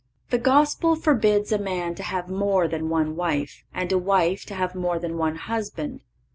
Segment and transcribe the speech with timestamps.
[0.31, 4.45] (537) The Gospel forbids a man to have more than one wife, and a wife
[4.47, 6.01] to have more than one husband.